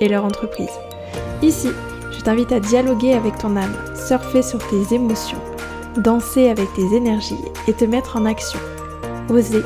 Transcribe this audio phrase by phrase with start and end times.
[0.00, 0.70] et leur entreprise.
[1.42, 1.68] Ici,
[2.12, 5.40] je t'invite à dialoguer avec ton âme, surfer sur tes émotions,
[5.96, 8.58] danser avec tes énergies et te mettre en action.
[9.28, 9.62] Oser,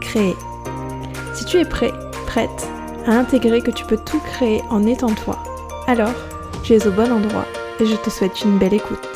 [0.00, 0.36] créer.
[1.34, 1.92] Si tu es prêt,
[2.26, 2.68] prête
[3.06, 5.38] à intégrer que tu peux tout créer en étant toi,
[5.86, 6.14] alors
[6.62, 7.44] tu es au bon endroit
[7.80, 9.13] et je te souhaite une belle écoute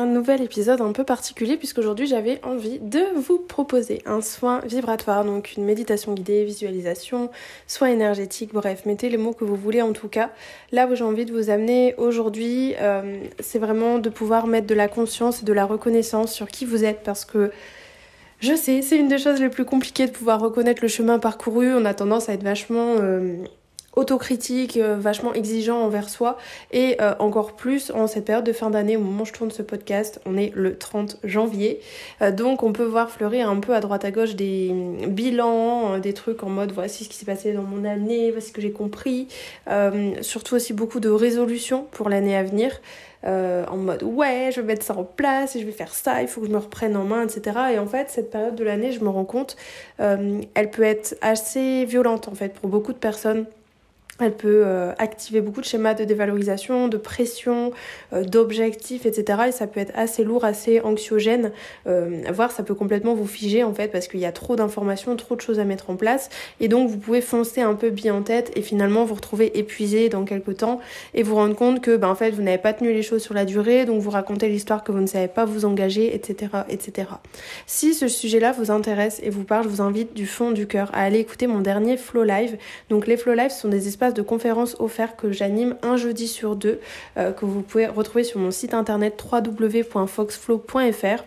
[0.00, 5.24] un nouvel épisode un peu particulier puisqu'aujourd'hui j'avais envie de vous proposer un soin vibratoire,
[5.24, 7.30] donc une méditation guidée, visualisation,
[7.66, 10.30] soin énergétique, bref, mettez les mots que vous voulez en tout cas.
[10.72, 14.74] Là où j'ai envie de vous amener aujourd'hui, euh, c'est vraiment de pouvoir mettre de
[14.74, 17.50] la conscience et de la reconnaissance sur qui vous êtes parce que
[18.40, 21.74] je sais, c'est une des choses les plus compliquées de pouvoir reconnaître le chemin parcouru.
[21.74, 22.96] On a tendance à être vachement...
[22.98, 23.36] Euh,
[23.96, 26.38] autocritique, euh, vachement exigeant envers soi
[26.70, 29.50] et euh, encore plus en cette période de fin d'année au moment où je tourne
[29.50, 31.80] ce podcast, on est le 30 janvier.
[32.22, 34.72] Euh, donc on peut voir fleurir un peu à droite à gauche des
[35.08, 38.52] bilans, des trucs en mode voici ce qui s'est passé dans mon année, voici ce
[38.52, 39.26] que j'ai compris.
[40.22, 42.80] surtout aussi beaucoup de résolutions pour l'année à venir.
[43.24, 46.28] en mode ouais je vais mettre ça en place et je vais faire ça, il
[46.28, 47.56] faut que je me reprenne en main, etc.
[47.74, 49.56] Et en fait cette période de l'année je me rends compte,
[49.98, 53.46] elle peut être assez violente en fait pour beaucoup de personnes
[54.22, 57.72] elle peut euh, activer beaucoup de schémas de dévalorisation, de pression,
[58.12, 59.42] euh, d'objectifs, etc.
[59.48, 61.52] Et ça peut être assez lourd, assez anxiogène.
[61.86, 65.16] Euh, voire ça peut complètement vous figer en fait parce qu'il y a trop d'informations,
[65.16, 66.28] trop de choses à mettre en place.
[66.60, 70.08] Et donc vous pouvez foncer un peu bien en tête et finalement vous retrouver épuisé
[70.08, 70.80] dans quelques temps
[71.14, 73.34] et vous rendre compte que ben, en fait vous n'avez pas tenu les choses sur
[73.34, 76.52] la durée, donc vous racontez l'histoire que vous ne savez pas vous engager, etc.
[76.68, 77.08] etc.
[77.66, 80.90] Si ce sujet-là vous intéresse et vous parle, je vous invite du fond du cœur
[80.92, 82.56] à aller écouter mon dernier Flow Live.
[82.88, 86.56] Donc les Flow Live sont des espaces de conférences offerts que j'anime un jeudi sur
[86.56, 86.80] deux,
[87.16, 91.24] euh, que vous pouvez retrouver sur mon site internet www.foxflow.fr.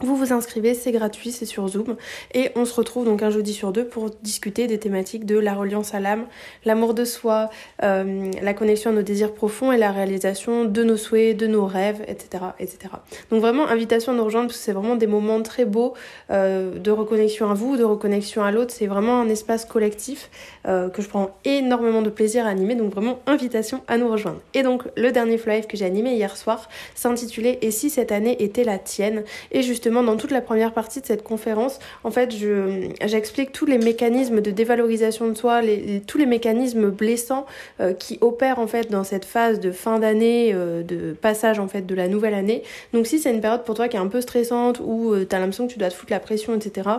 [0.00, 1.96] Vous vous inscrivez, c'est gratuit, c'est sur Zoom
[2.34, 5.54] et on se retrouve donc un jeudi sur deux pour discuter des thématiques de la
[5.54, 6.26] reliance à l'âme,
[6.66, 7.48] l'amour de soi,
[7.82, 11.64] euh, la connexion à nos désirs profonds et la réalisation de nos souhaits, de nos
[11.64, 12.44] rêves, etc.
[12.60, 12.78] etc.
[13.30, 15.94] Donc vraiment invitation à nous rejoindre parce que c'est vraiment des moments très beaux
[16.30, 18.74] euh, de reconnexion à vous, de reconnexion à l'autre.
[18.76, 20.30] C'est vraiment un espace collectif
[20.68, 22.74] euh, que je prends énormément de plaisir à animer.
[22.74, 24.42] Donc vraiment invitation à nous rejoindre.
[24.52, 28.42] Et donc le dernier live que j'ai animé hier soir s'intitulait Et si cette année
[28.42, 29.24] était la tienne?
[29.52, 32.34] Et dans toute la première partie de cette conférence, en fait,
[33.04, 35.60] j'explique tous les mécanismes de dévalorisation de soi,
[36.06, 37.46] tous les mécanismes blessants
[37.80, 41.68] euh, qui opèrent en fait dans cette phase de fin d'année, euh, de passage en
[41.68, 42.62] fait de la nouvelle année.
[42.92, 45.34] Donc si c'est une période pour toi qui est un peu stressante ou euh, tu
[45.34, 46.90] as l'impression que tu dois te foutre la pression, etc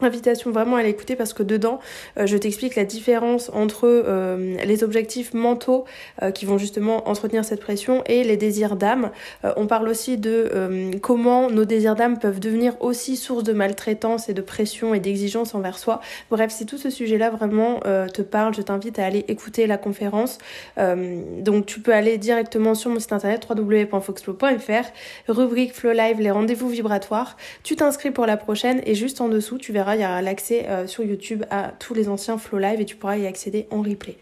[0.00, 1.78] Invitation vraiment à l'écouter parce que dedans,
[2.18, 5.84] euh, je t'explique la différence entre euh, les objectifs mentaux
[6.22, 9.10] euh, qui vont justement entretenir cette pression et les désirs d'âme.
[9.56, 14.34] on parle aussi de comment nos désirs d'âme peuvent devenir aussi source de maltraitance et
[14.34, 16.00] de pression et d'exigence envers soi.
[16.30, 20.38] Bref, si tout ce sujet-là vraiment te parle, je t'invite à aller écouter la conférence.
[20.76, 24.88] donc tu peux aller directement sur mon site internet www.foxflow.fr,
[25.28, 27.36] rubrique Flow Live, les rendez-vous vibratoires.
[27.62, 30.66] Tu t'inscris pour la prochaine et juste en dessous, tu verras il y a l'accès
[30.68, 33.82] euh, sur YouTube à tous les anciens Flow Live et tu pourras y accéder en
[33.82, 34.16] replay.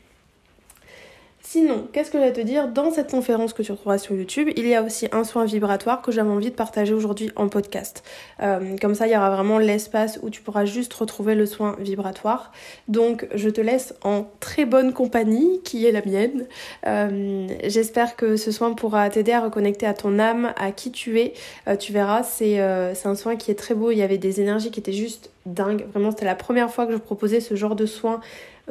[1.52, 4.50] Sinon, qu'est-ce que je vais te dire Dans cette conférence que tu retrouveras sur YouTube,
[4.54, 8.04] il y a aussi un soin vibratoire que j'avais envie de partager aujourd'hui en podcast.
[8.40, 11.74] Euh, comme ça, il y aura vraiment l'espace où tu pourras juste retrouver le soin
[11.80, 12.52] vibratoire.
[12.86, 16.46] Donc, je te laisse en très bonne compagnie, qui est la mienne.
[16.86, 21.18] Euh, j'espère que ce soin pourra t'aider à reconnecter à ton âme, à qui tu
[21.18, 21.32] es.
[21.80, 23.90] tu verras, c'est un soin qui est très beau.
[23.90, 25.84] Il y avait des énergies qui étaient juste dingue.
[25.92, 28.20] Vraiment, c'était la première fois que je proposais ce genre de soins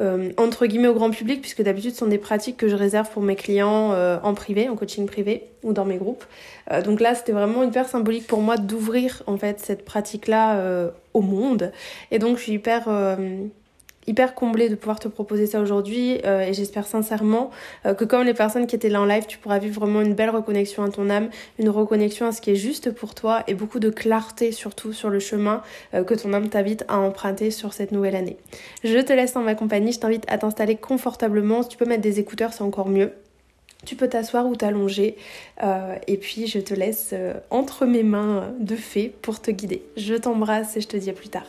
[0.00, 3.10] euh, entre guillemets au grand public, puisque d'habitude, ce sont des pratiques que je réserve
[3.10, 6.24] pour mes clients euh, en privé, en coaching privé ou dans mes groupes.
[6.70, 11.20] Euh, donc là, c'était vraiment hyper symbolique pour moi d'ouvrir en fait cette pratique-là au
[11.20, 11.72] monde.
[12.10, 12.88] Et donc, je suis hyper
[14.06, 17.50] hyper comblée de pouvoir te proposer ça aujourd'hui euh, et j'espère sincèrement
[17.86, 20.14] euh, que comme les personnes qui étaient là en live, tu pourras vivre vraiment une
[20.14, 23.54] belle reconnexion à ton âme, une reconnexion à ce qui est juste pour toi et
[23.54, 25.62] beaucoup de clarté surtout sur le chemin
[25.94, 28.36] euh, que ton âme t'invite à emprunter sur cette nouvelle année.
[28.84, 32.02] Je te laisse en ma compagnie, je t'invite à t'installer confortablement, si tu peux mettre
[32.02, 33.12] des écouteurs c'est encore mieux.
[33.86, 35.16] Tu peux t'asseoir ou t'allonger
[36.06, 37.14] et puis je te laisse
[37.48, 39.82] entre mes mains de fée pour te guider.
[39.96, 41.46] Je t'embrasse et je te dis à plus tard.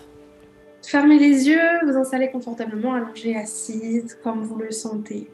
[0.84, 5.30] Fermez les yeux, vous installez confortablement allongé, assise, comme vous le sentez.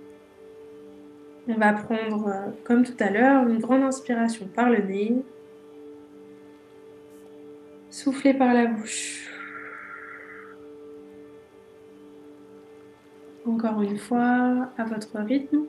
[1.47, 5.15] On va prendre, euh, comme tout à l'heure, une grande inspiration par le nez.
[7.89, 9.29] Soufflez par la bouche.
[13.45, 15.65] Encore une fois, à votre rythme.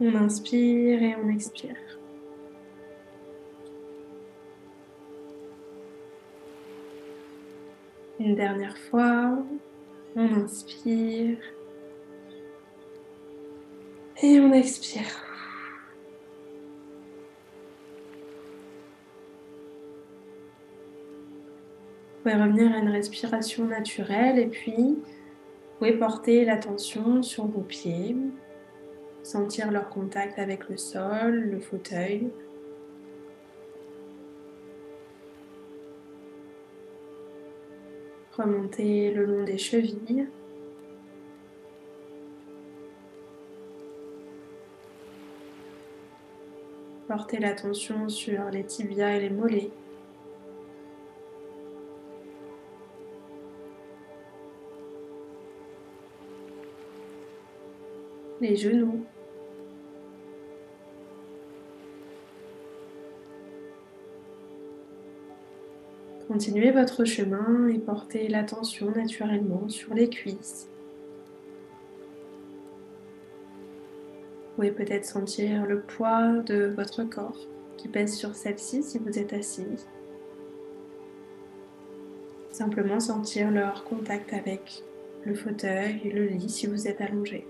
[0.00, 1.76] On inspire et on expire.
[8.20, 9.36] Une dernière fois,
[10.14, 11.36] on inspire
[14.22, 15.02] et on expire.
[22.24, 27.62] Vous pouvez revenir à une respiration naturelle et puis vous pouvez porter l'attention sur vos
[27.62, 28.16] pieds,
[29.24, 32.30] sentir leur contact avec le sol, le fauteuil.
[38.36, 40.26] Remonter le long des chevilles.
[47.06, 49.70] Portez l'attention sur les tibias et les mollets.
[58.40, 59.04] Les genoux.
[66.34, 70.68] Continuez votre chemin et portez l'attention naturellement sur les cuisses.
[74.42, 77.38] Vous pouvez peut-être sentir le poids de votre corps
[77.76, 79.86] qui pèse sur celle-ci si vous êtes assis.
[82.50, 84.82] Simplement sentir leur contact avec
[85.24, 87.46] le fauteuil et le lit si vous êtes allongé.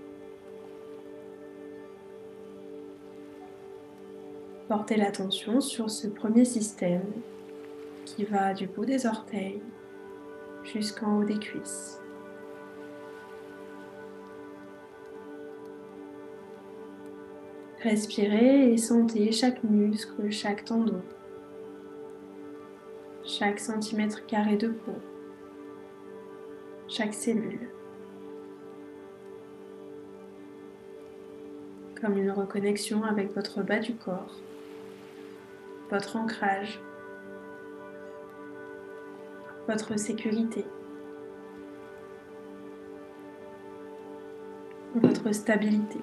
[4.67, 7.01] Portez l'attention sur ce premier système
[8.15, 9.61] qui va du bout des orteils
[10.63, 11.99] jusqu'en haut des cuisses.
[17.81, 21.01] Respirez et sentez chaque muscle, chaque tendon,
[23.23, 24.95] chaque centimètre carré de peau,
[26.87, 27.69] chaque cellule.
[32.01, 34.35] Comme une reconnexion avec votre bas du corps,
[35.91, 36.79] votre ancrage,
[39.67, 40.65] votre sécurité,
[44.95, 45.99] votre stabilité.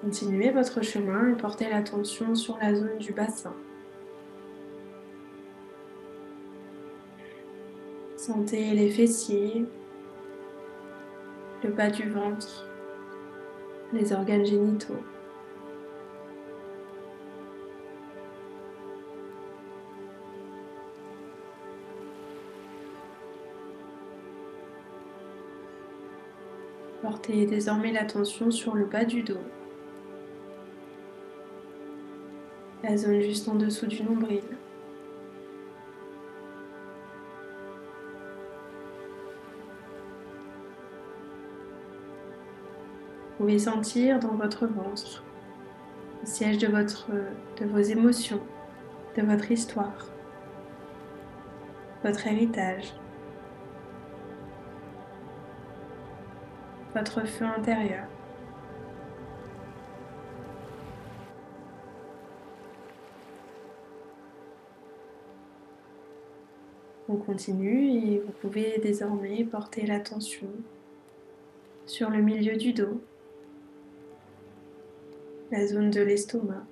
[0.00, 3.54] Continuez votre chemin et portez l'attention sur la zone du bassin.
[8.16, 9.66] Sentez les fessiers,
[11.62, 12.66] le bas du ventre,
[13.92, 15.02] les organes génitaux.
[27.10, 29.42] Portez désormais l'attention sur le bas du dos.
[32.84, 34.44] la zone juste en dessous du nombril.
[43.30, 45.24] Vous pouvez sentir dans votre ventre
[46.20, 47.10] le siège de, votre,
[47.60, 48.40] de vos émotions,
[49.16, 50.06] de votre histoire,
[52.04, 52.94] votre héritage,
[56.94, 58.06] votre feu intérieur.
[67.08, 70.48] On continue et vous pouvez désormais porter l'attention
[71.86, 73.00] sur le milieu du dos,
[75.50, 76.64] la zone de l'estomac.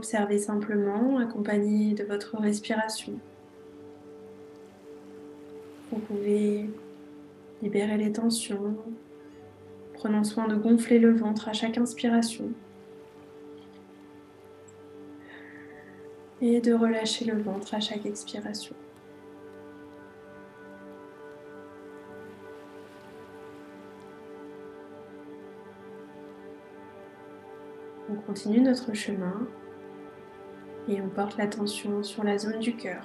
[0.00, 3.12] Observez simplement, accompagné de votre respiration.
[5.92, 6.70] Vous pouvez
[7.60, 8.78] libérer les tensions,
[9.92, 12.48] prenant soin de gonfler le ventre à chaque inspiration.
[16.40, 18.74] et de relâcher le ventre à chaque expiration.
[28.08, 29.46] On continue notre chemin
[30.88, 33.04] et on porte l'attention sur la zone du cœur.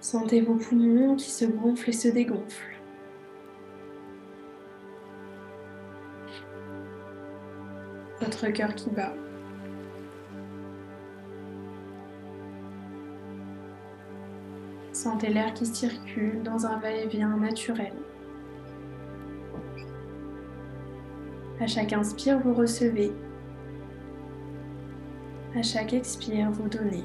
[0.00, 2.76] Sentez vos poumons qui se gonflent et se dégonflent.
[8.20, 9.12] Votre cœur qui bat.
[14.92, 17.92] Sentez l'air qui circule dans un va-et-vient naturel.
[21.60, 23.12] À chaque inspire, vous recevez
[25.56, 27.02] à chaque expire, vous donnez.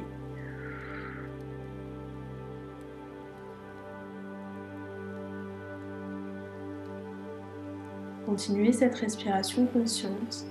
[8.25, 10.45] Continuez cette respiration consciente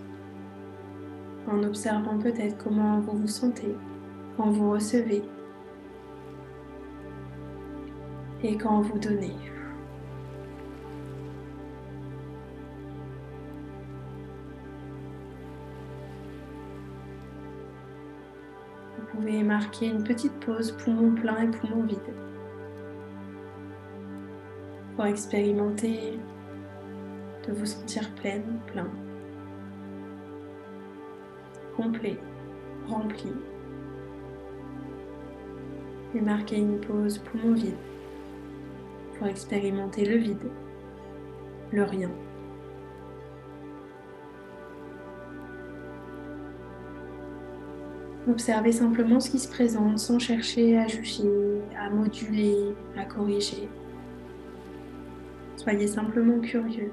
[1.47, 3.76] en observant peut-être comment vous vous sentez
[4.38, 5.23] quand vous recevez
[8.42, 9.37] et quand vous donnez.
[19.31, 21.99] Pouvez marquer une petite pause poumon plein et poumon vide
[24.97, 26.19] pour expérimenter
[27.47, 28.91] de vous sentir pleine, plein,
[31.77, 32.19] complet,
[32.89, 33.33] rempli.
[36.17, 37.77] Et marquer une pause poumon vide
[39.17, 40.51] pour expérimenter le vide,
[41.71, 42.11] le rien.
[48.31, 53.69] Observez simplement ce qui se présente sans chercher à juger, à moduler, à corriger.
[55.57, 56.93] Soyez simplement curieux.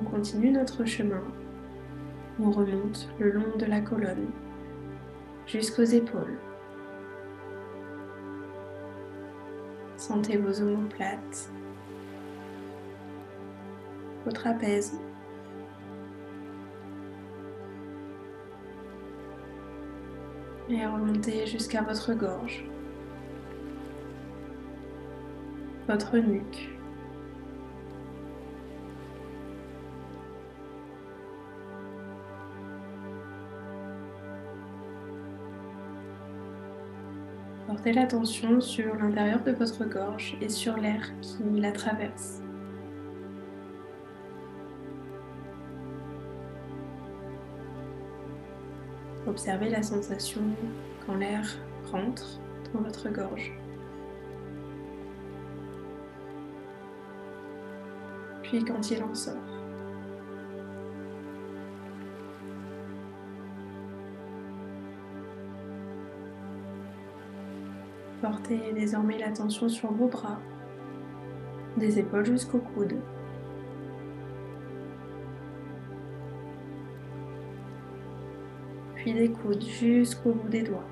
[0.00, 1.22] On continue notre chemin.
[2.38, 4.30] On remonte le long de la colonne
[5.48, 6.38] jusqu'aux épaules.
[9.96, 11.50] Sentez vos omoplates
[14.26, 14.98] au trapèze.
[20.68, 22.64] Et remontez jusqu'à votre gorge,
[25.86, 26.70] votre nuque.
[37.66, 42.40] Portez l'attention sur l'intérieur de votre gorge et sur l'air qui la traverse.
[49.32, 50.42] Observez la sensation
[51.06, 51.42] quand l'air
[51.90, 52.38] rentre
[52.74, 53.50] dans votre gorge.
[58.42, 59.32] Puis quand il en sort.
[68.20, 70.40] Portez désormais l'attention sur vos bras,
[71.78, 73.00] des épaules jusqu'au coude.
[79.02, 80.86] Puis des coudes jusqu'au bout des doigts.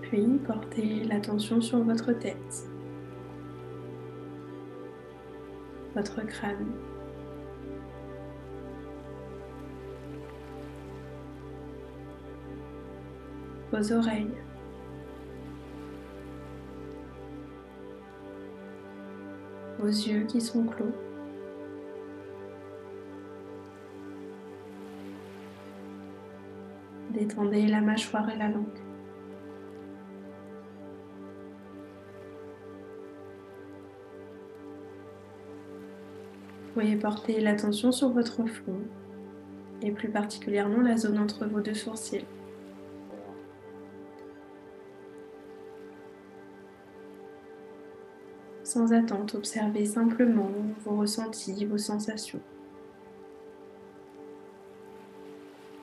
[0.00, 2.66] Puis portez l'attention sur votre tête,
[5.94, 6.66] votre crâne.
[13.72, 14.49] vos oreilles.
[19.80, 20.92] Vos yeux qui sont clos.
[27.10, 28.64] Détendez la mâchoire et la langue.
[36.62, 38.80] Vous pouvez porter l'attention sur votre front
[39.82, 42.24] et plus particulièrement la zone entre vos deux sourcils.
[48.70, 50.52] Sans attente, observez simplement
[50.84, 52.38] vos ressentis, vos sensations.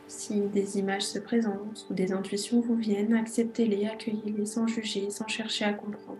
[0.08, 5.27] Si des images se présentent ou des intuitions vous viennent, acceptez-les, accueillez-les sans juger, sans
[5.27, 6.17] chercher à comprendre.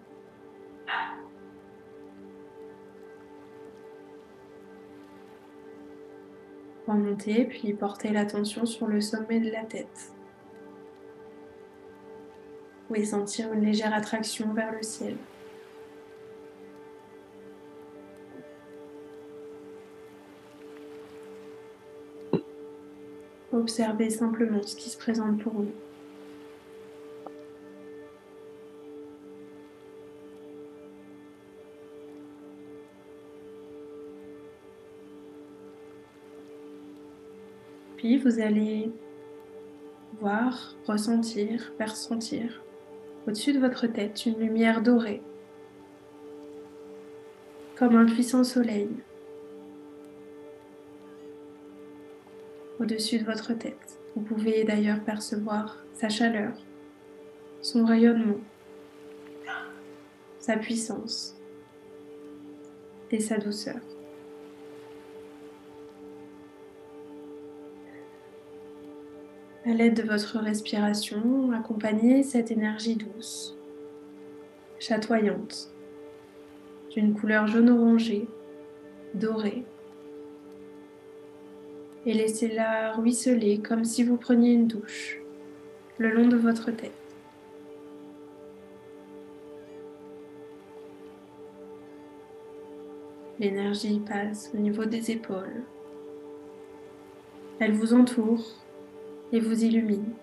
[6.86, 10.12] Remontez puis portez l'attention sur le sommet de la tête.
[12.90, 15.16] Vous pouvez sentir une légère attraction vers le ciel.
[23.58, 25.72] Observez simplement ce qui se présente pour vous.
[37.98, 38.92] Puis vous allez
[40.22, 42.62] voir, ressentir, persentir
[43.28, 45.24] au-dessus de votre tête une lumière dorée,
[47.76, 48.90] comme un puissant soleil
[52.80, 54.00] au-dessus de votre tête.
[54.16, 56.54] Vous pouvez d'ailleurs percevoir sa chaleur,
[57.62, 58.40] son rayonnement,
[60.40, 61.36] sa puissance
[63.12, 63.80] et sa douceur.
[69.66, 73.58] À l'aide de votre respiration, accompagnez cette énergie douce,
[74.80, 75.70] chatoyante,
[76.92, 78.28] d'une couleur jaune-orangé,
[79.14, 79.66] dorée,
[82.08, 85.20] et laissez-la ruisseler comme si vous preniez une douche
[85.98, 86.92] le long de votre tête.
[93.40, 95.64] L'énergie passe au niveau des épaules.
[97.60, 98.46] Elle vous entoure
[99.34, 100.14] et vous illumine.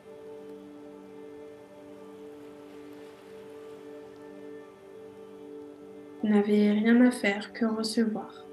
[6.22, 8.44] Vous n'avez rien à faire que recevoir.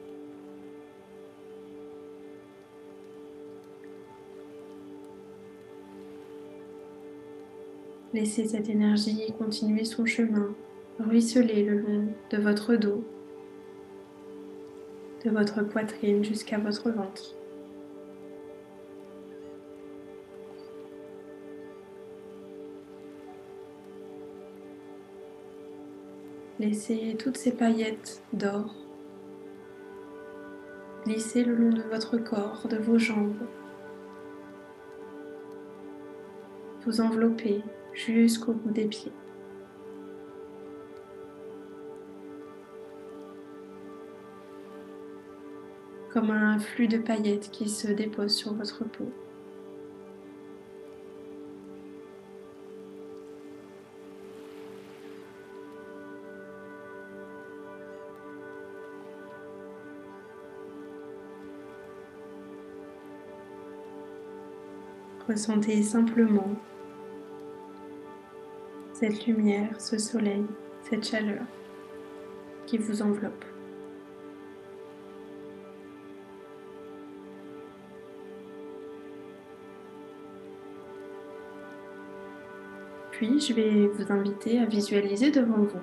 [8.13, 10.53] Laissez cette énergie continuer son chemin,
[10.99, 13.03] ruisseler le long de votre dos,
[15.23, 17.35] de votre poitrine jusqu'à votre ventre.
[26.59, 28.75] Laissez toutes ces paillettes d'or
[31.05, 33.47] glisser le long de votre corps, de vos jambes,
[36.85, 37.61] vous envelopper
[37.93, 39.11] jusqu'au bout des pieds.
[46.11, 49.11] Comme un flux de paillettes qui se dépose sur votre peau.
[65.27, 66.57] Ressentez simplement
[69.01, 70.45] cette lumière, ce soleil,
[70.87, 71.41] cette chaleur
[72.67, 73.43] qui vous enveloppe.
[83.09, 85.79] Puis je vais vous inviter à visualiser devant vous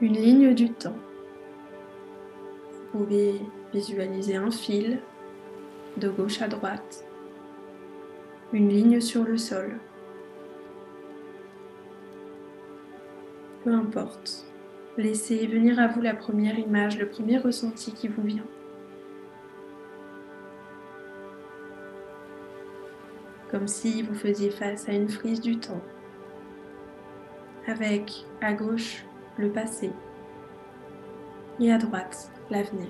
[0.00, 0.98] une ligne du temps.
[2.72, 3.40] Vous pouvez
[3.72, 4.98] visualiser un fil
[5.98, 7.04] de gauche à droite
[8.52, 9.78] une ligne sur le sol.
[13.66, 14.46] Peu importe,
[14.96, 18.46] laissez venir à vous la première image, le premier ressenti qui vous vient.
[23.50, 25.82] Comme si vous faisiez face à une frise du temps,
[27.66, 29.04] avec à gauche
[29.36, 29.90] le passé
[31.58, 32.86] et à droite l'avenir.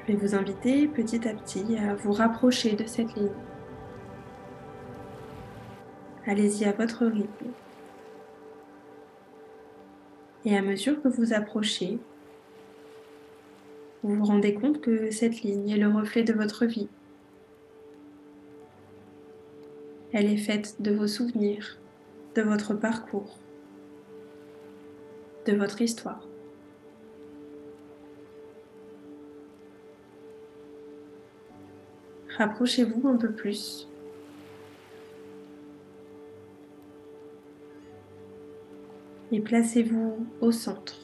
[0.00, 3.30] Je vais vous inviter petit à petit à vous rapprocher de cette ligne.
[6.30, 7.46] Allez-y à votre rythme.
[10.44, 11.98] Et à mesure que vous approchez,
[14.04, 16.88] vous vous rendez compte que cette ligne est le reflet de votre vie.
[20.12, 21.78] Elle est faite de vos souvenirs,
[22.36, 23.36] de votre parcours,
[25.46, 26.28] de votre histoire.
[32.38, 33.89] Rapprochez-vous un peu plus.
[39.32, 40.96] Et placez-vous au centre,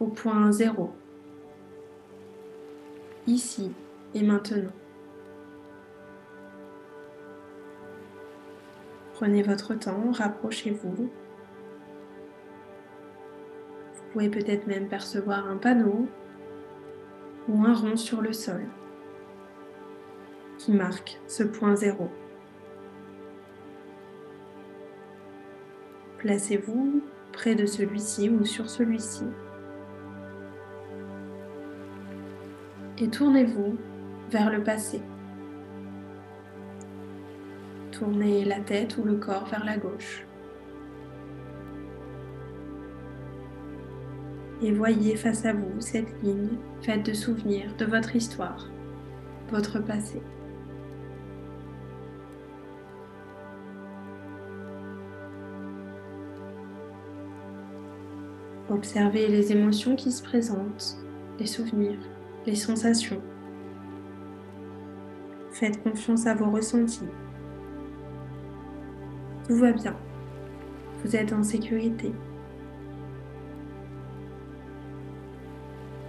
[0.00, 0.90] au point zéro,
[3.26, 3.72] ici
[4.14, 4.72] et maintenant.
[9.14, 11.08] Prenez votre temps, rapprochez-vous.
[13.94, 16.06] Vous pouvez peut-être même percevoir un panneau
[17.48, 18.66] ou un rond sur le sol
[20.58, 22.10] qui marque ce point zéro.
[26.22, 29.24] Placez-vous près de celui-ci ou sur celui-ci.
[32.98, 33.76] Et tournez-vous
[34.30, 35.00] vers le passé.
[37.90, 40.24] Tournez la tête ou le corps vers la gauche.
[44.62, 48.68] Et voyez face à vous cette ligne faite de souvenirs de votre histoire,
[49.50, 50.22] votre passé.
[58.72, 60.96] Observez les émotions qui se présentent,
[61.38, 61.98] les souvenirs,
[62.46, 63.20] les sensations.
[65.50, 67.08] Faites confiance à vos ressentis.
[69.46, 69.94] Tout va bien.
[71.04, 72.12] Vous êtes en sécurité.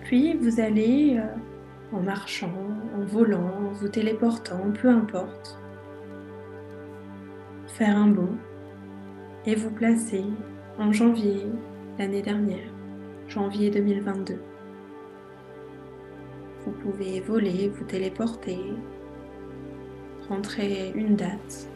[0.04, 2.54] Puis vous allez, euh, en marchant,
[2.96, 5.60] en volant, en vous téléportant, peu importe,
[7.68, 8.38] faire un bond
[9.46, 10.24] et vous placer
[10.80, 11.46] en janvier
[12.00, 12.72] l'année dernière,
[13.28, 14.40] janvier 2022.
[16.66, 18.60] Vous pouvez voler, vous téléporter,
[20.28, 21.70] rentrer une date,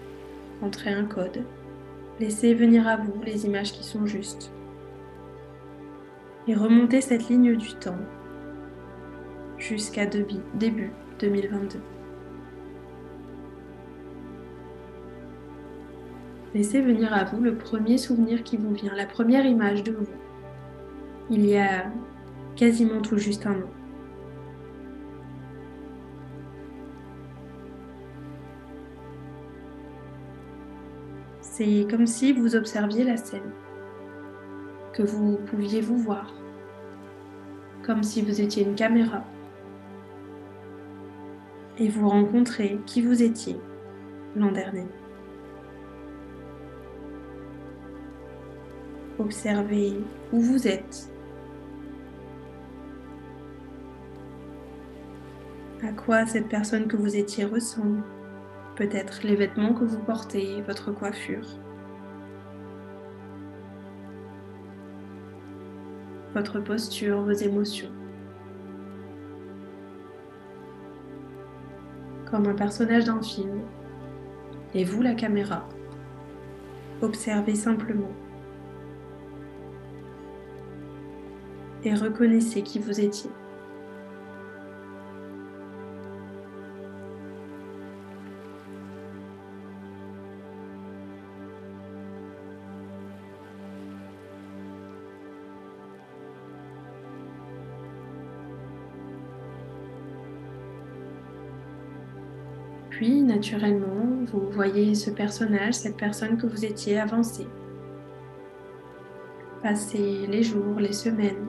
[0.61, 1.43] rentrer un code.
[2.19, 4.51] Laissez venir à vous les images qui sont justes.
[6.47, 7.99] Et remontez cette ligne du temps
[9.59, 11.79] jusqu'à début 2022.
[16.53, 20.07] Laissez venir à vous le premier souvenir qui vous vient, la première image de vous.
[21.29, 21.91] Il y a
[22.55, 23.69] quasiment tout juste un an.
[31.41, 33.51] C'est comme si vous observiez la scène,
[34.93, 36.33] que vous pouviez vous voir,
[37.83, 39.23] comme si vous étiez une caméra,
[41.77, 43.59] et vous rencontrez qui vous étiez
[44.35, 44.85] l'an dernier.
[49.19, 49.93] Observez
[50.31, 51.09] où vous êtes,
[55.83, 58.03] à quoi cette personne que vous étiez ressemble
[58.77, 61.47] peut-être les vêtements que vous portez, votre coiffure.
[66.35, 67.89] Votre posture, vos émotions.
[72.29, 73.61] Comme un personnage d'un film.
[74.75, 75.67] Et vous, la caméra.
[77.01, 78.11] Observez simplement.
[81.87, 83.29] Et reconnaissez qui vous étiez.
[102.89, 107.47] Puis, naturellement, vous voyez ce personnage, cette personne que vous étiez avancé.
[109.63, 111.46] Passer les jours, les semaines,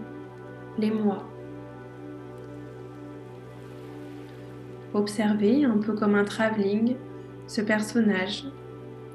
[0.79, 1.25] les mois.
[4.95, 6.97] Observez un peu comme un travelling
[7.47, 8.45] ce personnage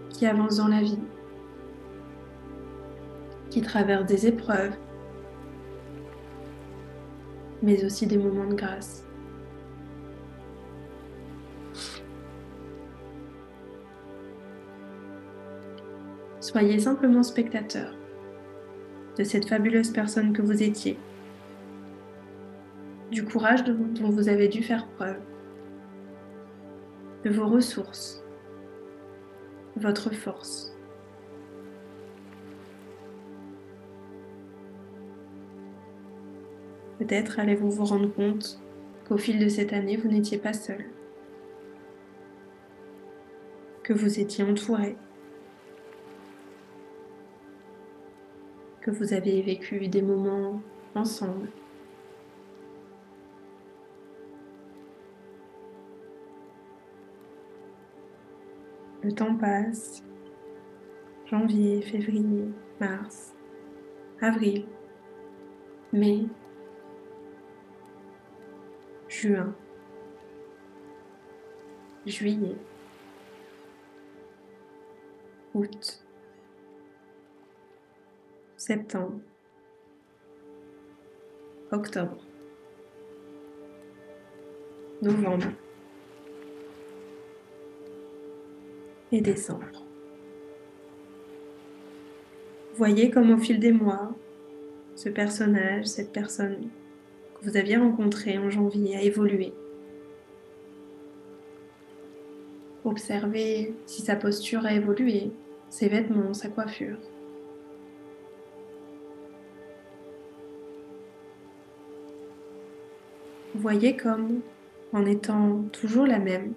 [0.09, 0.99] qui avance dans la vie,
[3.49, 4.75] qui traverse des épreuves,
[7.61, 9.05] mais aussi des moments de grâce.
[16.39, 17.95] Soyez simplement spectateur
[19.17, 20.99] de cette fabuleuse personne que vous étiez,
[23.13, 25.19] du courage dont vous avez dû faire preuve,
[27.23, 28.23] de vos ressources,
[29.77, 30.75] votre force.
[36.99, 38.59] Peut-être allez-vous vous rendre compte
[39.07, 40.83] qu'au fil de cette année, vous n'étiez pas seul,
[43.83, 44.95] que vous étiez entouré
[48.81, 50.61] que vous avez vécu des moments
[50.93, 51.47] ensemble.
[59.03, 60.01] Le temps passe.
[61.25, 62.47] Janvier, février,
[62.79, 63.33] mars,
[64.21, 64.65] avril,
[65.91, 66.27] mai,
[69.09, 69.53] juin,
[72.05, 72.55] juillet,
[75.53, 76.03] août
[78.63, 79.19] septembre,
[81.71, 82.23] octobre,
[85.01, 85.47] novembre
[89.13, 89.85] et décembre.
[92.75, 94.11] Voyez comme au fil des mois,
[94.95, 96.69] ce personnage, cette personne
[97.35, 99.53] que vous aviez rencontrée en janvier a évolué.
[102.83, 105.31] Observez si sa posture a évolué,
[105.69, 106.97] ses vêtements, sa coiffure.
[113.55, 114.41] voyez comme,
[114.91, 116.53] en étant toujours la même,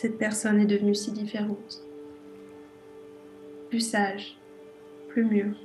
[0.00, 1.82] cette personne est devenue si différente,
[3.68, 4.38] plus sage,
[5.08, 5.56] plus mûre.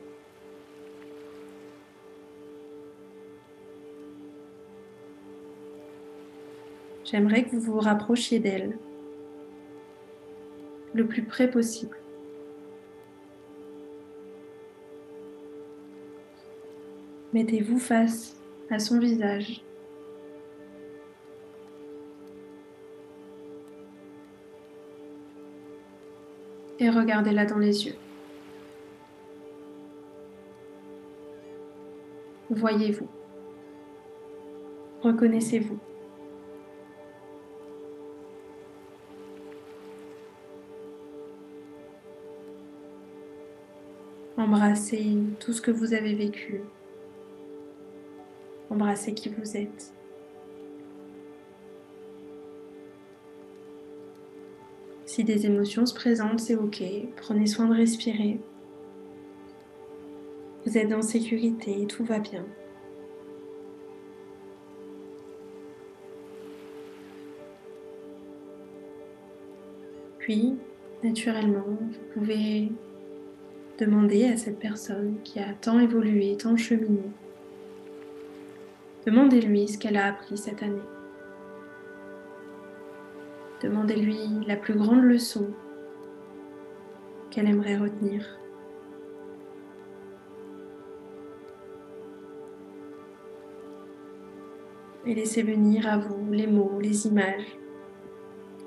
[7.05, 8.75] J'aimerais que vous vous rapprochiez d'elle
[10.95, 11.95] le plus près possible.
[17.33, 18.35] Mettez-vous face
[18.71, 19.63] à son visage.
[26.83, 27.95] Et regardez-la dans les yeux.
[32.49, 33.07] Voyez-vous.
[35.01, 35.79] Reconnaissez-vous.
[44.35, 46.63] Embrassez tout ce que vous avez vécu,
[48.69, 49.93] Embrassez qui vous êtes
[55.13, 56.81] Si des émotions se présentent, c'est ok.
[57.17, 58.39] Prenez soin de respirer.
[60.65, 62.43] Vous êtes en sécurité, tout va bien.
[70.17, 70.55] Puis,
[71.03, 72.71] naturellement, vous pouvez
[73.77, 77.11] demander à cette personne qui a tant évolué, tant cheminé,
[79.05, 80.81] demandez-lui ce qu'elle a appris cette année.
[83.63, 85.47] Demandez-lui la plus grande leçon
[87.31, 88.37] qu'elle aimerait retenir.
[95.05, 97.57] Et laissez venir à vous les mots, les images,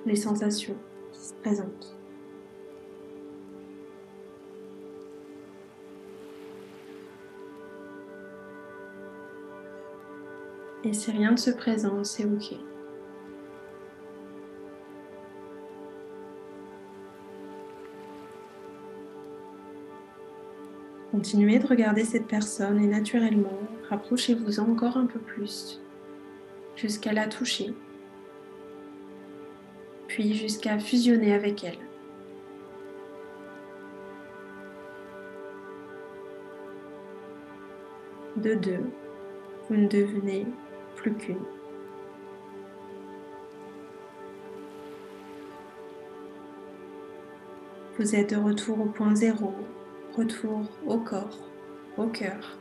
[0.07, 0.77] les sensations
[1.13, 1.95] qui se présentent.
[10.85, 12.55] Et si rien ne se présente, c'est OK.
[21.17, 25.81] Continuez de regarder cette personne et naturellement, rapprochez-vous encore un peu plus
[26.77, 27.73] jusqu'à la toucher,
[30.09, 31.79] puis jusqu'à fusionner avec elle.
[38.37, 38.85] De deux,
[39.71, 40.47] vous ne devenez
[40.97, 41.37] plus qu'une.
[47.99, 49.55] Vous êtes de retour au point zéro,
[50.17, 51.39] retour au corps,
[51.99, 52.57] au cœur.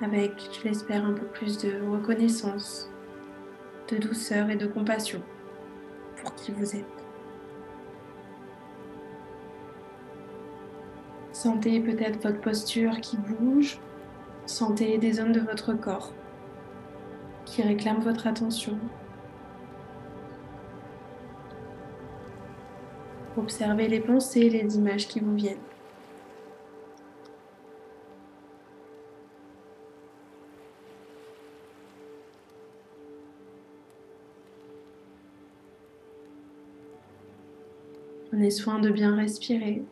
[0.00, 2.90] Avec, je l'espère, un peu plus de reconnaissance,
[3.88, 5.22] de douceur et de compassion
[6.16, 6.84] pour qui vous êtes.
[11.32, 13.78] Sentez peut-être votre posture qui bouge,
[14.46, 16.12] sentez des zones de votre corps
[17.44, 18.78] qui réclament votre attention,
[23.36, 25.56] Observez les pensées, les images qui vous viennent.
[38.28, 39.82] Prenez soin de bien respirer.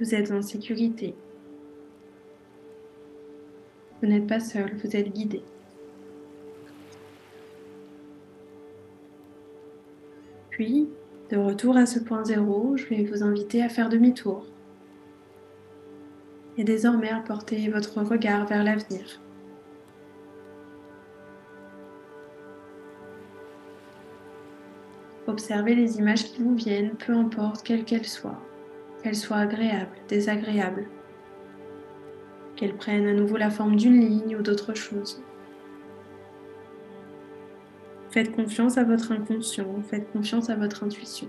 [0.00, 1.14] Vous êtes en sécurité.
[4.00, 5.42] Vous n'êtes pas seul, vous êtes guidé.
[11.30, 14.44] De retour à ce point zéro, je vais vous inviter à faire demi-tour.
[16.56, 19.20] Et désormais à porter votre regard vers l'avenir.
[25.26, 28.40] Observez les images qui vous viennent, peu importe quelles qu'elles soient,
[29.02, 30.86] qu'elles soient agréables, désagréables,
[32.56, 35.22] qu'elles prennent à nouveau la forme d'une ligne ou d'autre chose.
[38.12, 41.28] Faites confiance à votre inconscient, faites confiance à votre intuition.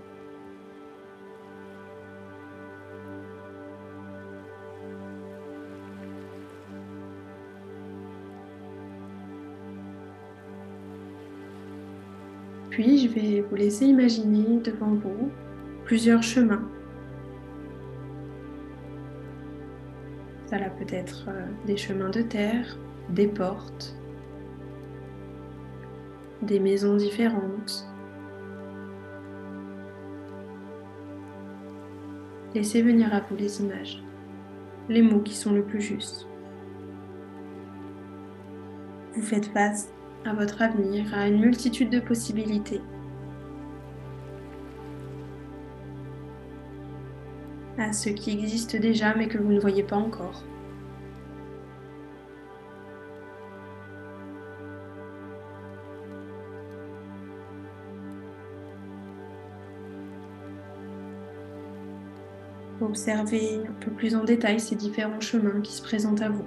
[12.68, 15.30] Puis je vais vous laisser imaginer devant vous
[15.86, 16.68] plusieurs chemins.
[20.44, 22.76] Ça peut être euh, des chemins de terre,
[23.08, 23.96] des portes,
[26.44, 27.86] des maisons différentes.
[32.54, 34.02] Laissez venir à vous les images,
[34.88, 36.28] les mots qui sont le plus justes.
[39.14, 39.92] Vous faites face
[40.24, 42.80] à votre avenir, à une multitude de possibilités.
[47.78, 50.44] à ce qui existe déjà mais que vous ne voyez pas encore.
[62.84, 66.44] Observez un peu plus en détail ces différents chemins qui se présentent à vous.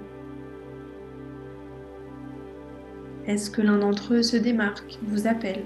[3.26, 5.64] Est-ce que l'un d'entre eux se démarque, vous appelle?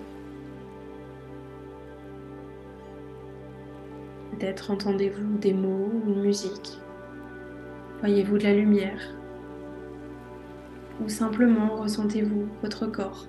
[4.32, 6.80] Peut-être entendez-vous des mots ou une musique.
[8.00, 9.14] Voyez-vous de la lumière?
[11.04, 13.26] Ou simplement ressentez-vous votre corps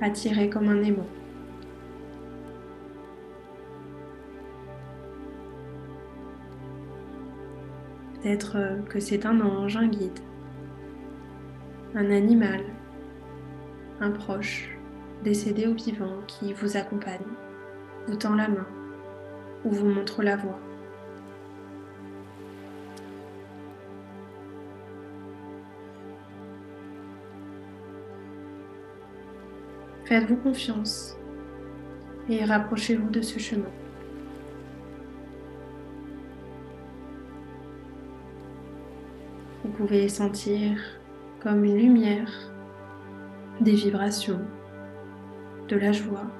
[0.00, 1.06] attiré comme un aimant
[8.22, 10.18] peut-être euh, que c'est un ange, un guide,
[11.94, 12.60] un animal,
[14.00, 14.70] un proche,
[15.24, 17.20] décédé ou vivant, qui vous accompagne,
[18.06, 18.66] vous tend la main
[19.64, 20.58] ou vous montre la voie.
[30.04, 31.16] Faites-vous confiance
[32.28, 33.70] et rapprochez-vous de ce chemin.
[39.86, 40.78] Pouvez sentir
[41.40, 42.30] comme une lumière,
[43.60, 44.40] des vibrations,
[45.66, 46.30] de la joie.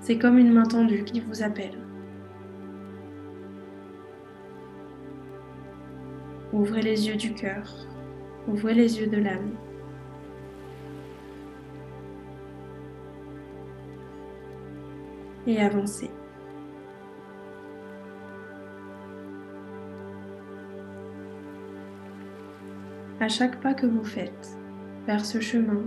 [0.00, 1.76] C'est comme une main tendue qui vous appelle.
[6.54, 7.74] Ouvrez les yeux du cœur,
[8.48, 9.50] ouvrez les yeux de l'âme.
[15.46, 16.10] Et avancez.
[23.22, 24.58] À chaque pas que vous faites
[25.06, 25.84] vers ce chemin,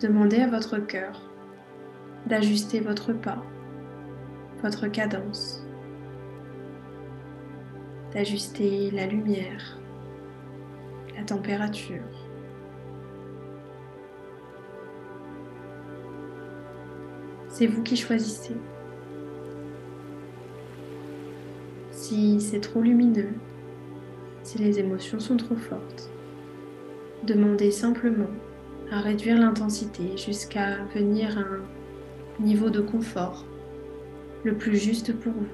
[0.00, 1.28] demandez à votre cœur
[2.26, 3.42] d'ajuster votre pas,
[4.62, 5.66] votre cadence,
[8.14, 9.80] d'ajuster la lumière,
[11.16, 12.28] la température.
[17.48, 18.56] C'est vous qui choisissez.
[21.90, 23.34] Si c'est trop lumineux,
[24.46, 26.08] si les émotions sont trop fortes,
[27.24, 28.30] demandez simplement
[28.92, 33.44] à réduire l'intensité jusqu'à venir à un niveau de confort
[34.44, 35.46] le plus juste pour vous.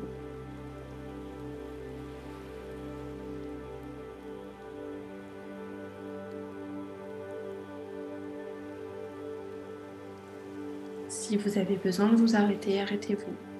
[11.08, 13.51] Si vous avez besoin de vous arrêter, arrêtez-vous.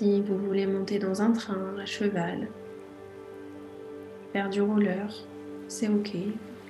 [0.00, 2.48] Si vous voulez monter dans un train, à cheval,
[4.32, 5.12] faire du roller,
[5.68, 6.12] c'est ok.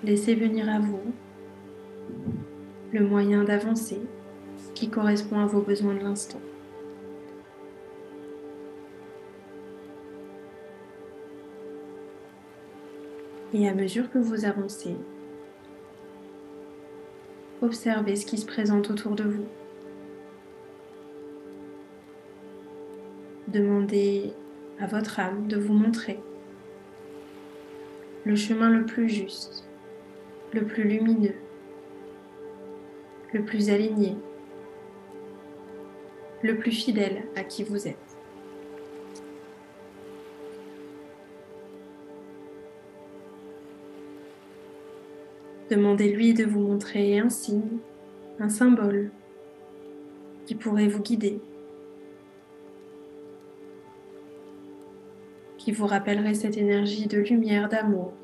[0.03, 1.12] Laissez venir à vous
[2.93, 4.01] le moyen d'avancer
[4.75, 6.40] qui correspond à vos besoins de l'instant.
[13.55, 14.97] Et à mesure que vous avancez,
[17.62, 19.47] observez ce qui se présente autour de vous.
[23.52, 24.32] Demandez
[24.78, 26.20] à votre âme de vous montrer
[28.24, 29.68] le chemin le plus juste,
[30.52, 31.34] le plus lumineux,
[33.32, 34.14] le plus aligné,
[36.44, 37.96] le plus fidèle à qui vous êtes.
[45.70, 47.78] Demandez-lui de vous montrer un signe,
[48.38, 49.10] un symbole
[50.46, 51.40] qui pourrait vous guider,
[55.61, 58.14] qui vous rappellerait cette énergie de lumière, d'amour,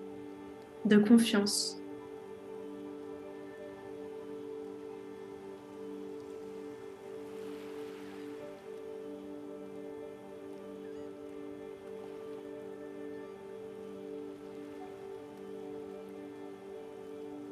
[0.87, 1.79] de confiance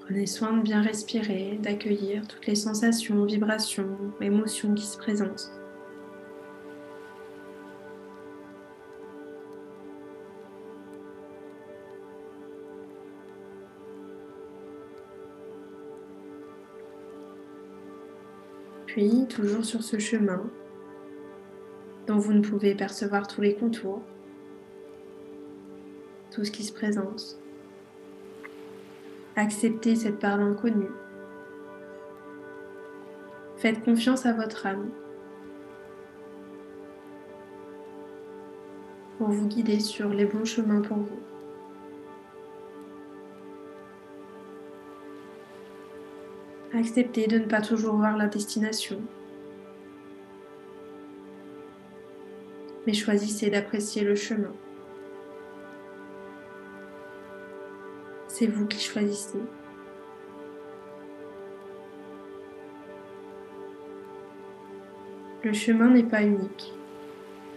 [0.01, 5.64] Prenez soin de bien respirer, d'accueillir toutes les sensations, vibrations, émotions qui se présentent.
[19.29, 20.41] Toujours sur ce chemin,
[22.07, 24.03] dont vous ne pouvez percevoir tous les contours,
[26.31, 27.39] tout ce qui se présente,
[29.37, 30.87] Acceptez cette part d'inconnu.
[33.57, 34.91] Faites confiance à votre âme
[39.19, 41.34] pour vous guider sur les bons chemins pour vous.
[46.77, 49.01] Acceptez de ne pas toujours voir la destination,
[52.85, 54.53] mais choisissez d'apprécier le chemin.
[58.27, 59.39] C'est vous qui choisissez.
[65.45, 66.73] Le chemin n'est pas unique.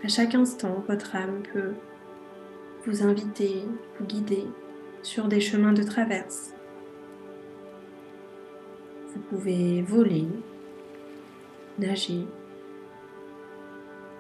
[0.03, 1.73] À chaque instant, votre âme peut
[2.85, 3.63] vous inviter,
[3.99, 4.45] vous guider
[5.01, 6.53] sur des chemins de traverse.
[9.29, 10.25] Vous pouvez voler,
[11.79, 12.25] nager,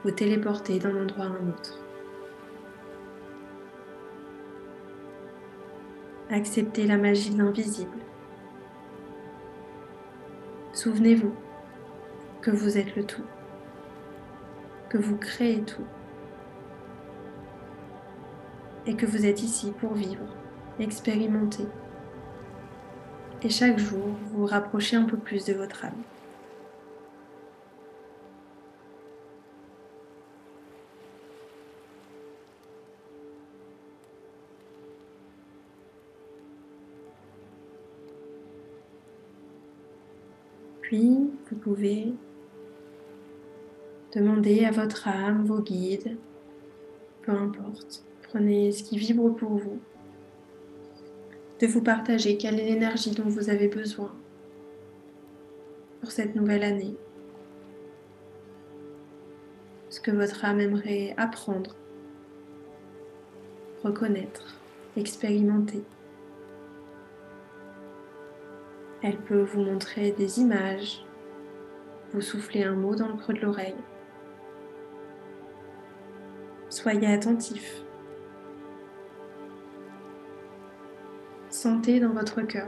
[0.03, 1.79] vous téléporter d'un endroit à un autre.
[6.29, 7.97] Acceptez la magie de l'invisible.
[10.73, 11.33] Souvenez-vous
[12.41, 13.23] que vous êtes le tout,
[14.89, 15.87] que vous créez tout
[18.85, 20.25] et que vous êtes ici pour vivre,
[20.79, 21.65] expérimenter
[23.43, 25.93] et chaque jour vous, rapprochez un peu plus de votre âme.
[40.81, 42.13] Puis, vous pouvez
[44.15, 46.17] demander à votre âme, vos guides,
[47.23, 49.79] peu importe, prenez ce qui vibre pour vous
[51.59, 54.13] de vous partager quelle est l'énergie dont vous avez besoin
[56.01, 56.95] pour cette nouvelle année,
[59.89, 61.75] ce que votre âme aimerait apprendre,
[63.83, 64.59] reconnaître,
[64.95, 65.83] expérimenter.
[69.01, 71.03] Elle peut vous montrer des images,
[72.13, 73.75] vous souffler un mot dans le creux de l'oreille.
[76.69, 77.86] Soyez attentif.
[81.57, 82.67] Sentez dans votre cœur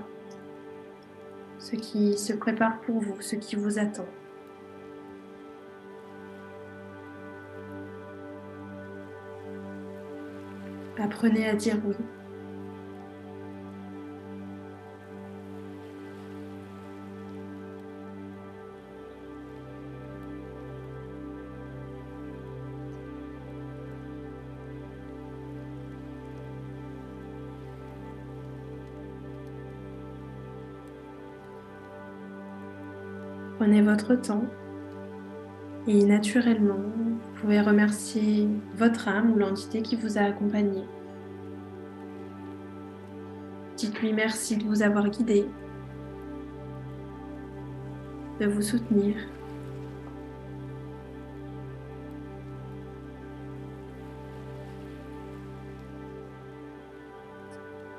[1.59, 4.07] ce qui se prépare pour vous, ce qui vous attend.
[10.97, 11.93] Apprenez à dire oui.
[33.59, 34.45] Prenez votre temps
[35.85, 38.47] et naturellement, vous pouvez remercier
[38.77, 40.85] votre âme ou l'entité qui vous a accompagné.
[43.75, 45.45] Dites-lui merci de vous avoir guidé,
[48.39, 49.15] de vous soutenir.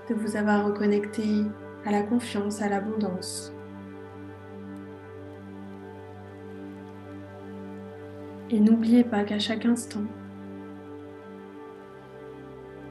[0.08, 1.44] de vous avoir reconnecté
[1.84, 3.52] à la confiance, à l'abondance.
[8.52, 10.02] Et n'oubliez pas qu'à chaque instant,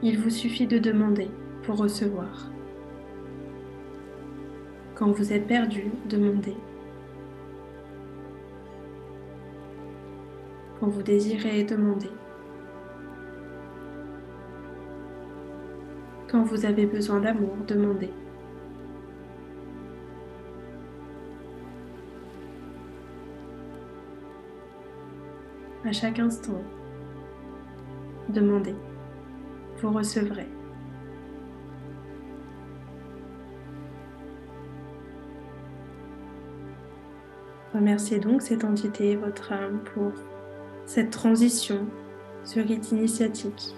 [0.02, 1.28] il vous suffit de demander
[1.64, 2.50] pour recevoir.
[4.94, 6.56] Quand vous êtes perdu, demandez.
[10.78, 12.10] Quand vous désirez, demandez.
[16.30, 18.10] Quand vous avez besoin d'amour, demandez.
[25.90, 26.62] À chaque instant.
[28.28, 28.76] Demandez,
[29.82, 30.46] vous recevrez.
[37.74, 40.12] Remerciez donc cette entité, votre âme, pour
[40.86, 41.88] cette transition,
[42.44, 43.74] ce rite initiatique,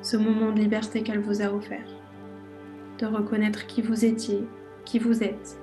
[0.00, 1.88] ce moment de liberté qu'elle vous a offert,
[3.00, 4.46] de reconnaître qui vous étiez,
[4.84, 5.58] qui vous êtes,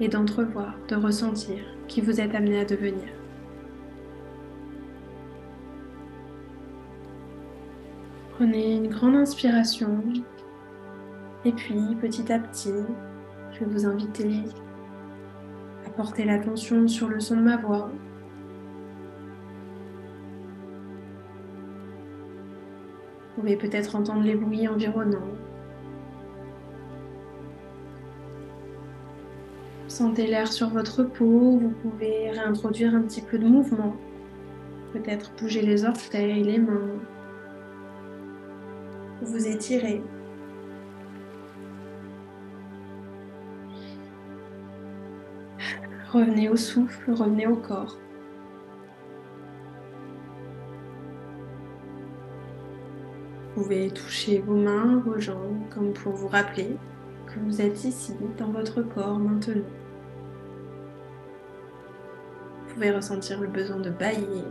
[0.00, 1.58] et d'entrevoir, de ressentir
[1.88, 3.17] qui vous êtes amené à devenir.
[8.38, 10.00] Prenez une grande inspiration
[11.44, 12.70] et puis petit à petit,
[13.50, 14.44] je vais vous inviter
[15.84, 17.90] à porter l'attention sur le son de ma voix.
[23.34, 25.34] Vous pouvez peut-être entendre les bruits environnants
[29.88, 33.96] Sentez l'air sur votre peau, vous pouvez réintroduire un petit peu de mouvement.
[34.92, 37.00] Peut-être bouger les orteils, les mains.
[39.22, 40.02] Vous étirez.
[46.12, 47.98] Revenez au souffle, revenez au corps.
[53.54, 56.76] Vous pouvez toucher vos mains, vos jambes, comme pour vous rappeler
[57.26, 59.62] que vous êtes ici, dans votre corps maintenant.
[62.78, 64.44] pouvez ressentir le besoin de bailler.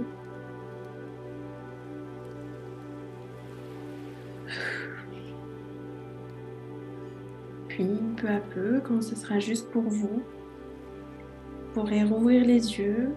[8.18, 13.09] Peu à peu, quand ce sera juste pour vous, vous pourrez rouvrir les yeux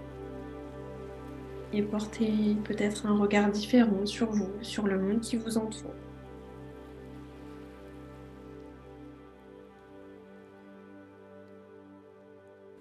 [1.73, 5.95] et porter peut-être un regard différent sur vous, sur le monde qui vous entoure.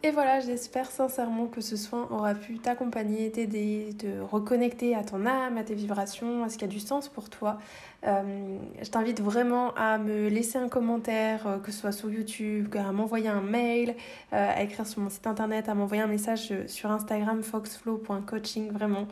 [0.10, 5.28] Et voilà, j'espère sincèrement que ce soin aura pu t'accompagner, t'aider, te reconnecter à ton
[5.28, 7.60] âme, à tes vibrations, à ce qui a du sens pour toi.
[8.08, 12.74] Euh, je t'invite vraiment à me laisser un commentaire, euh, que ce soit sur YouTube,
[12.76, 13.96] à m'envoyer un mail,
[14.34, 18.72] euh, à écrire sur mon site internet, à m'envoyer un message sur Instagram foxflow.coaching.
[18.72, 19.08] Vraiment,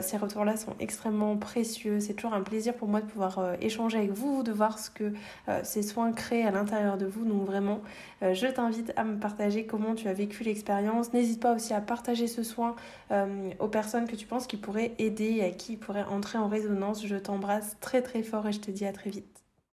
[0.00, 2.00] ces retours-là sont extrêmement précieux.
[2.00, 5.12] C'est toujours un plaisir pour moi de pouvoir échanger avec vous, de voir ce que
[5.62, 7.24] ces soins créent à l'intérieur de vous.
[7.24, 7.80] Donc vraiment,
[8.20, 11.12] je t'invite à me partager comment tu as vécu l'expérience.
[11.12, 12.76] N'hésite pas aussi à partager ce soin
[13.60, 17.06] aux personnes que tu penses qui pourraient aider et à qui pourraient entrer en résonance.
[17.06, 19.31] Je t'embrasse très très fort et je te dis à très vite.